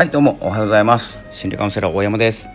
[0.00, 1.18] はいどうもおはようございます。
[1.30, 2.48] 心理カウンセラー大山です、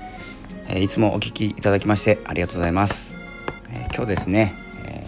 [0.67, 3.11] えー、いつもお聞きいただきましてありがとうございます、
[3.69, 5.05] えー、今日ですね、え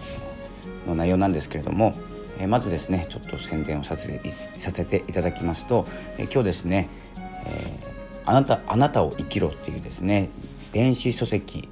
[0.86, 1.96] ー、の内容なんですけれども、
[2.38, 6.88] えまずですねちょっと宣伝をさせてさせていただきますと、え今日ですね、
[7.44, 7.76] え
[8.24, 10.28] あなたあなたを生きろっていうですね
[10.70, 11.68] 電子書籍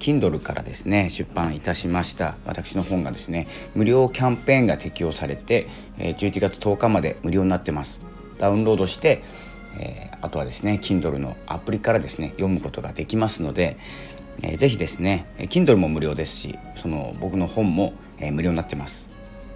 [0.00, 3.46] Kindle からですね出版いたしました私の本がですね
[3.76, 8.00] 無料キャンペーンが適用されて11月10日まで無料になってます。
[8.38, 9.22] ダウンロードして、
[9.78, 13.76] えー、あとはですね Kindle のアプリからですね読むことができますので、
[14.42, 19.08] えー、ぜひですね Kindle も無料ですしその僕の本も、えー、無料になってます。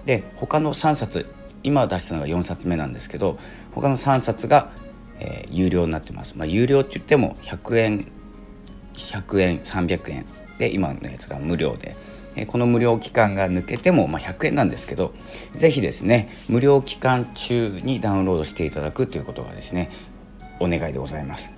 [0.06, 1.26] で他の3冊
[1.62, 3.38] 今出したのが4冊目なんですけど
[3.72, 4.72] 他の3冊が、
[5.20, 8.12] えー、有料になってます、まあ、有料って言っても100円
[8.94, 10.26] 100円300円。
[10.58, 11.96] で今のやつが無料で。
[12.46, 15.12] この無料期間が抜けても、まあ、100円なんですけど
[15.52, 19.90] 是非ですね無料期間中にダウンロードしていただくということがですね
[20.62, 21.50] お願いでございます。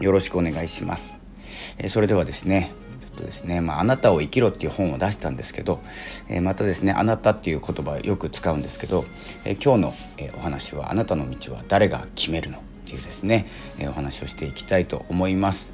[0.00, 1.16] よろしくお願いします。
[1.78, 5.80] えそれではですねちょっとですね、まあ、あなたを生きろっていう本を出したんですけど、
[6.28, 9.04] えまたですねあなたっていう言葉よく使うんですけど、
[9.44, 13.46] え今日の、えお話はあなたの道は誰が決めるのっていうですね、
[13.78, 15.72] えお話をしていきたいと思います。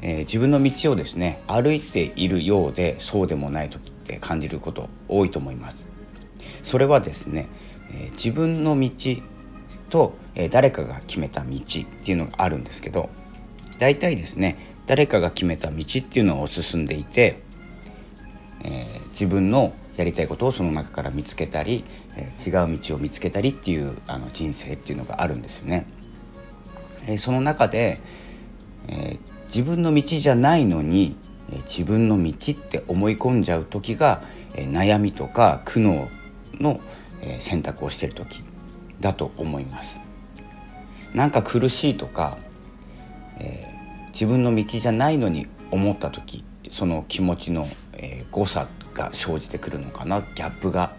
[0.00, 5.88] えー、自分の道をですね歩いているようでそうでもない時って感じること多いと思います。
[6.62, 7.48] それはですね、
[7.92, 8.90] えー、自分の道
[9.90, 11.58] と、えー、誰かが決めた道っ
[12.04, 13.10] ていうのがあるんですけど
[13.78, 17.42] 大体ですね誰かが決めた道っていうのを進んでいて、
[18.64, 21.84] え自分のやりたいことをその中から見つけたり、
[22.16, 25.86] え違う道を見つけたりっていうあの人生っていうのがあるんですよね。
[27.06, 28.00] えその中で、
[28.88, 31.16] え自分の道じゃないのに
[31.52, 34.22] え自分の道って思い込んじゃう時が
[34.54, 36.08] え悩みとか苦悩
[36.60, 36.80] の
[37.20, 38.42] え選択をしている時
[39.00, 39.98] だと思います。
[41.14, 42.38] なんか苦しいとか、
[43.38, 50.92] えー、自分の道じゃないのに思った時その気持ちの、えー、誤差が生じてくるのかなギャップが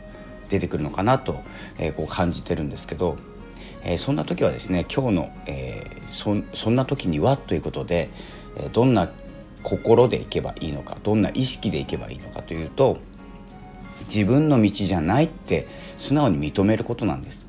[0.50, 1.42] 出てくるのかなと、
[1.78, 3.18] えー、こう感じてるんですけど、
[3.84, 8.10] えー、そんな時はですね今日の、えー、そそんな時にはということで
[8.60, 9.10] え、どんな
[9.64, 12.98] 心でいけばいいのかどんな意識でいけばいいのかというと
[14.06, 17.49] 自分の道じゃないって素直に認めることなんです。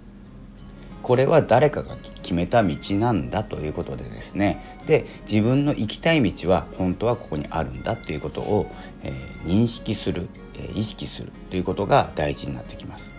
[1.02, 4.62] これは誰かが決めた道なんだということでですね。
[4.86, 8.70] で自分の行きたい道は本当はここにあるんだということを、
[9.02, 13.10] えー、認識する、えー、意識するということが大事になってきます、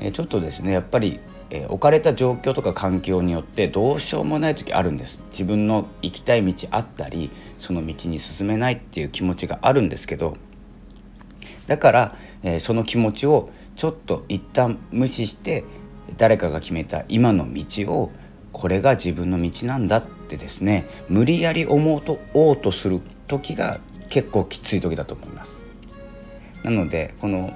[0.00, 1.20] えー、ちょっとですねやっぱり
[1.50, 5.20] えー、置かれた状況とか環境によってどうしようもない時あるんです。
[5.30, 10.36] 自分の行きたい道あったりその道に進めないっていう気持ちがあるんですけど
[11.66, 15.64] だから、えー、その気持ちをちょっと一旦無視して
[16.16, 18.12] 誰かが決めた今の道を
[18.52, 25.52] これが自分の道なんだってですね無理やり思うとおうとする時が結構きつい時だと思います。
[26.62, 27.52] なのでこの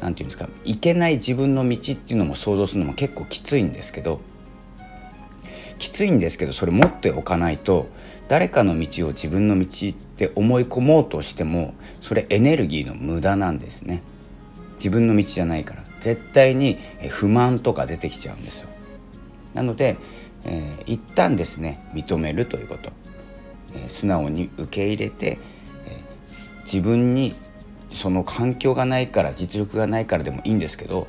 [0.00, 4.20] 何て言うんですかいけない自分の道っていうのも想像するのも結構きついんですけど
[5.78, 7.88] きついんですけどそれ持っておかないと
[8.28, 14.02] 誰かの道を自分の道って思い込もうとしてもそれエネルギーの無駄なんですね
[14.74, 18.68] 自分の道じゃないから絶対に不満とか出てきちゃうんですよ。
[19.54, 19.96] なので、
[20.44, 22.90] えー、一旦ですね認めるということ、
[23.74, 25.38] えー、素直に受け入れて、
[25.86, 27.34] えー、自分に
[27.92, 31.06] その環境がないから実力がないからでもいいんですけど、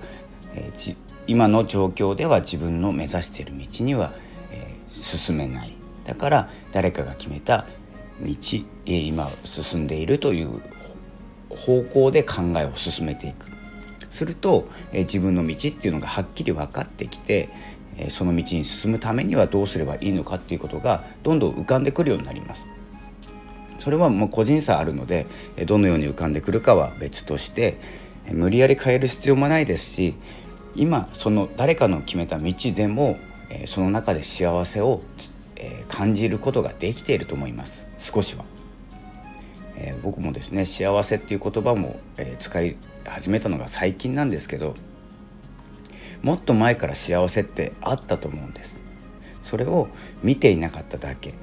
[0.53, 0.96] えー、
[1.26, 4.12] 今の状況では自分の目指している道には、
[4.52, 5.74] えー、進めない。
[6.06, 7.66] だから誰かが決めた
[8.22, 8.28] 道、
[8.86, 10.62] え、今進んでいるという
[11.50, 13.53] 方向で考えを進めていく。
[14.13, 17.50] すると、えー、自分の道っていうのがはっきり分かってきて、
[17.97, 22.68] えー、その道に進むためにはどうすればいいのかっていうことがどんどん浮かんでくるようになります。
[23.79, 25.25] それはもう個人差あるので
[25.66, 27.79] どのように浮かんでくるかは別として
[28.32, 30.16] 無理やり変える必要もないですし
[30.73, 33.17] 今その誰かの決めた道でも
[33.66, 35.02] その中で幸せを
[35.90, 38.46] 感じることができていると思います少しは。
[39.76, 44.76] え僕もですね幸せっていう言葉も、え使い始めたのが最近なんですけど
[46.22, 48.79] もっと前から幸せってあったと思うんです。
[49.44, 49.90] それを
[50.23, 51.34] 見ていなかっただけ。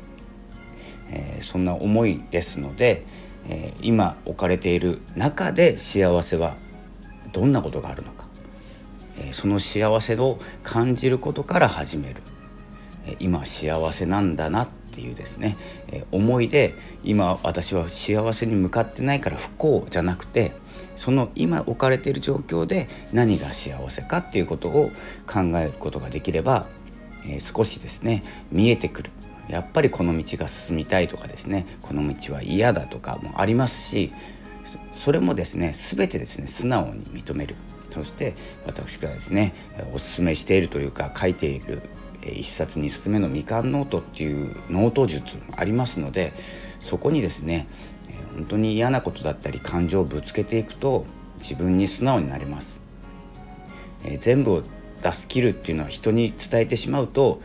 [1.11, 3.05] えー、そんな思いですので、
[3.49, 6.57] えー、今置かれている中で幸せは
[7.33, 8.27] どんなことがあるのか、
[9.19, 12.23] えー、その幸せを感じることから始める、
[13.07, 15.57] え今幸せなんだなっていうですね、
[15.89, 16.75] え思いで
[17.05, 20.53] 今私は幸せに向かってないから不幸じゃなくて
[21.01, 24.91] その今置かれている状況で何が幸せかっていうことを
[25.27, 26.67] 考えることができれば、
[27.25, 29.11] えー、少しですね見えてくる。
[29.49, 34.13] やっぱりこの道が進みたいとかですねこの道は嫌だとかもありますし
[34.95, 37.55] それもですね全てですね素直に認める。
[37.91, 38.35] そして
[38.67, 39.55] 私がですね
[39.95, 41.81] おすすめしているというか書いている
[42.21, 46.35] 1冊2冊目のみかんノートっていうノート術もありますので
[46.79, 47.67] そこにですね
[48.35, 51.05] 本当に嫌なことだったり感情をぶつけていくと
[51.39, 52.81] 自分に素直になれます、
[54.05, 54.63] えー、全部を
[55.03, 57.41] 出し切るっていうのは人に伝えてしまうと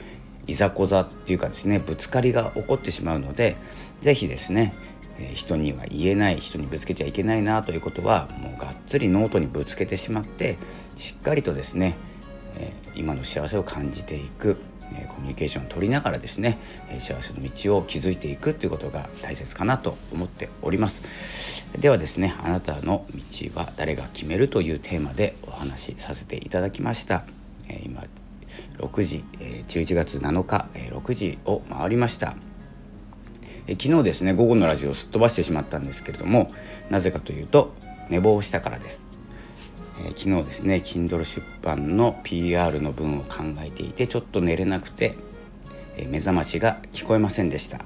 [0.48, 3.56] いざこざっていうかですねぶつかりが起こってしまうので
[4.02, 4.74] 是非ですね、
[5.20, 10.58] え、人には言えない人にぶつけちゃいけないなということはもうがっつりノートにぶつけてしまって
[10.98, 11.96] しっかりとですね、
[12.58, 14.58] え、今の幸せを感じていく。
[14.94, 16.58] えコミュニケーションを取りながらですね、
[16.90, 21.66] え幸せの道を築いていくということが大切かなと思っております。
[21.80, 27.24] ではですねあなたの道は誰が決めるというテーマでお話しさせていただきました、
[27.68, 28.04] え今
[28.78, 32.36] 6時、え11月7日、え6時を回りました。
[33.68, 36.52] え昨日ですね午後のラジオをすっ飛ばしてしまったんですけれども
[36.92, 37.74] なぜかというと
[38.10, 39.05] 寝坊したからです。
[40.00, 45.16] えー、昨日ですね Kindle 出版の PR の文を考えていてちょっと寝れなくて、
[45.98, 47.80] えー、目覚ましが聞こえませんでした。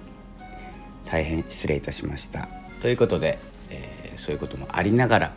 [1.06, 2.48] 大変失礼いたしました。
[2.82, 3.40] ということで、
[3.72, 5.32] えー、そういうこともありながら、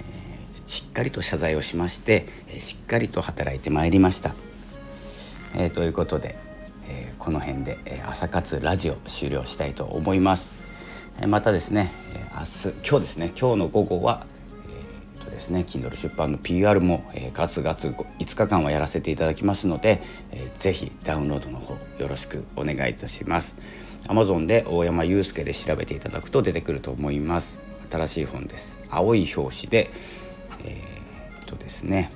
[0.00, 4.34] えしっかりと謝罪をしまして、えしっかりと働いてまいりました、
[5.56, 6.36] えということで、
[6.88, 10.58] えこの辺で、え朝活ラジオ終了したいと思います、
[11.22, 14.26] えまたですね、え明日今日ですね今日の午後は
[15.48, 23.54] ですね Kindle 出版の PR も、えー、ガツガツ5日間はやらせていただきますので、えー、ぜひダウンロードの方よろしくお願いいたします。
[24.06, 27.58] Amazon で大山祐介で調べていただくと出てくると思います。
[27.90, 28.76] 新しい本です。
[28.90, 29.90] 青い表紙で
[30.64, 32.10] えー、っとですね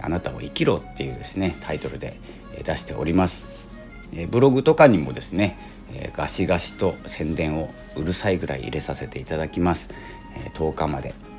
[0.00, 2.18] あなたを生きろっていうですねタイトルで
[2.64, 3.44] 出しております。
[4.30, 5.58] ブログとかにもですね
[6.14, 9.90] ガシガシと宣伝をうるさいぐらい入れさせていただきます。
[10.54, 11.35] 10日まで。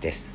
[0.00, 0.34] です。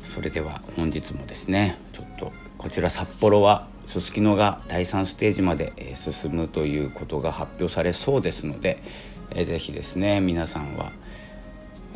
[0.00, 8.82] それでは本日もですねちょっとこちら札幌はすすきのが第3ステージまで進むということが発表されそうですので、
[9.30, 10.92] えー、ぜひですね皆さんは、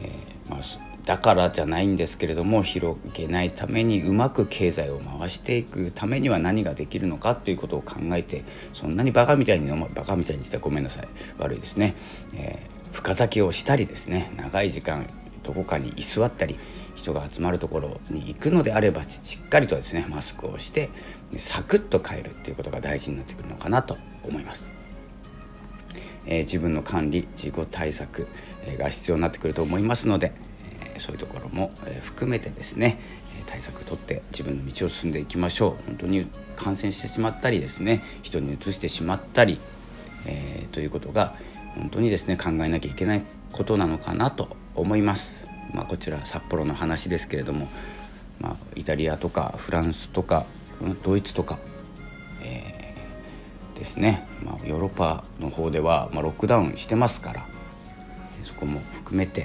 [0.00, 0.60] えー、まあ、
[1.04, 11.08] だからじゃないんですけれども広げないためにうまく経済を回していくためには何ができるのかということを考えてそんなにバカみたいにバカみたいに言ったらごめんなさい。
[11.38, 11.94] 悪いですね、
[12.34, 15.06] えー、深酒をしたりですね長い時間
[15.44, 16.56] どこかに居座ったり
[16.96, 20.90] 人が集まるところに行くのであればしっかりとですねマスクをして
[21.36, 24.68] サクッと帰るっていうことが大事になってくるのかなと思います。
[26.26, 28.26] えー、自分の管理自己対策、
[28.78, 30.32] が必要になってくると思いますので、
[30.80, 31.70] えー、そういうところも、
[32.02, 32.98] 含めてですね
[33.46, 36.26] 対策とって自分の道を進んでいきましょう本当に
[36.56, 39.60] 感染してしまったりですね人にうつしてしまったり、
[40.26, 41.34] えー、ということが
[41.76, 45.46] 本当にですね考えなきゃいけないことなのかなと思います。
[45.72, 47.68] まあ、こちら札幌の話ですけれども、
[48.40, 50.46] まあ、イタリアとかフランスとか
[51.02, 51.58] ドイツとか、
[52.42, 57.46] えー、ですね、まあ、ヨーロッパの方では、まあ、ロックダウンしてますから
[58.42, 59.44] そこも含めて、え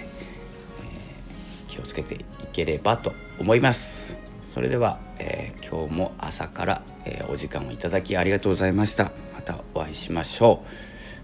[1.67, 4.17] ー、気をつけていければと思います。
[4.43, 9.11] それでは、えー、今日も朝から、えー、お時間をいただきありがとうございました。
[9.35, 10.63] またお会いしましょ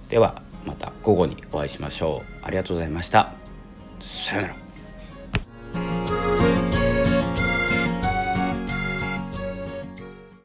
[0.08, 0.12] う。
[0.12, 2.46] ではまた午後にお会いしましょう。
[2.46, 3.35] ありがとうございました。
[4.06, 4.65] さよなら。